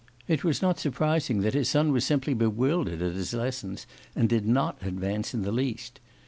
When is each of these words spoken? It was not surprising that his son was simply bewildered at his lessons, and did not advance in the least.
It 0.27 0.43
was 0.43 0.63
not 0.63 0.79
surprising 0.79 1.41
that 1.41 1.53
his 1.53 1.69
son 1.69 1.91
was 1.91 2.05
simply 2.05 2.33
bewildered 2.33 3.03
at 3.03 3.13
his 3.13 3.35
lessons, 3.35 3.85
and 4.15 4.27
did 4.27 4.47
not 4.47 4.81
advance 4.81 5.35
in 5.35 5.43
the 5.43 5.51
least. 5.51 5.99